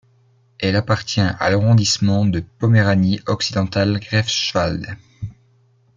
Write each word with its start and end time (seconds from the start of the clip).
Elle 0.57 0.75
appartient 0.77 1.21
à 1.21 1.51
l'arrondissement 1.51 2.25
de 2.25 2.39
Poméranie-Occidentale-Greifswald. 2.57 4.97